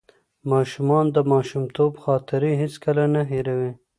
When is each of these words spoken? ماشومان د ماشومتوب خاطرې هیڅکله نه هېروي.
ماشومان 0.51 1.05
د 1.15 1.17
ماشومتوب 1.31 1.91
خاطرې 2.03 2.51
هیڅکله 2.61 3.03
نه 3.15 3.21
هېروي. 3.31 3.71